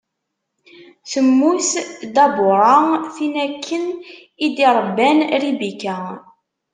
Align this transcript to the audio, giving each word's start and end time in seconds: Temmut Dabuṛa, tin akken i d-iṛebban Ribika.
Temmut 1.11 1.67
Dabuṛa, 2.15 2.75
tin 3.15 3.33
akken 3.45 3.83
i 4.45 4.47
d-iṛebban 4.55 5.19
Ribika. 5.43 5.97